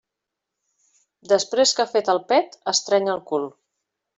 [1.33, 3.47] Després que ha fet el pet, estreny el cul.